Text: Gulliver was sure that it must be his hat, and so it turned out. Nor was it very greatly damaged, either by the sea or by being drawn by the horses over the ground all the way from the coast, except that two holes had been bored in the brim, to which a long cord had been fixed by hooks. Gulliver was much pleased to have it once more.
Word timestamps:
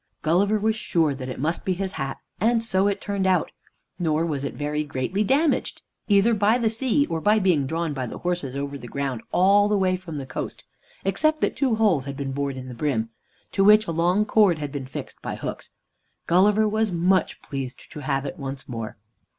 Gulliver 0.23 0.57
was 0.57 0.75
sure 0.75 1.13
that 1.13 1.29
it 1.29 1.39
must 1.39 1.63
be 1.63 1.73
his 1.73 1.91
hat, 1.91 2.17
and 2.39 2.63
so 2.63 2.87
it 2.87 2.99
turned 2.99 3.27
out. 3.27 3.51
Nor 3.99 4.25
was 4.25 4.43
it 4.43 4.55
very 4.55 4.83
greatly 4.83 5.23
damaged, 5.23 5.83
either 6.07 6.33
by 6.33 6.57
the 6.57 6.71
sea 6.71 7.05
or 7.05 7.21
by 7.21 7.37
being 7.37 7.67
drawn 7.67 7.93
by 7.93 8.07
the 8.07 8.17
horses 8.17 8.55
over 8.55 8.79
the 8.79 8.87
ground 8.87 9.21
all 9.31 9.69
the 9.69 9.77
way 9.77 9.95
from 9.95 10.17
the 10.17 10.25
coast, 10.25 10.63
except 11.05 11.39
that 11.41 11.55
two 11.55 11.75
holes 11.75 12.05
had 12.05 12.17
been 12.17 12.31
bored 12.31 12.57
in 12.57 12.67
the 12.67 12.73
brim, 12.73 13.09
to 13.51 13.63
which 13.63 13.85
a 13.85 13.91
long 13.91 14.25
cord 14.25 14.57
had 14.57 14.71
been 14.71 14.87
fixed 14.87 15.21
by 15.21 15.35
hooks. 15.35 15.69
Gulliver 16.25 16.67
was 16.67 16.91
much 16.91 17.39
pleased 17.43 17.91
to 17.91 17.99
have 17.99 18.25
it 18.25 18.39
once 18.39 18.67
more. 18.67 18.97